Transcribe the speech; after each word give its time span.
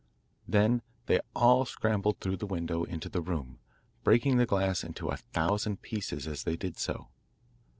Then 0.47 0.81
they 1.05 1.19
all 1.35 1.63
scrambled 1.63 2.19
through 2.19 2.37
the 2.37 2.47
window 2.47 2.83
into 2.85 3.07
the 3.07 3.21
room, 3.21 3.59
breaking 4.03 4.37
the 4.37 4.47
glass 4.47 4.83
into 4.83 5.09
a 5.09 5.17
thousand 5.17 5.83
pieces 5.83 6.25
as 6.25 6.41
they 6.41 6.57
did 6.57 6.79
so. 6.79 7.09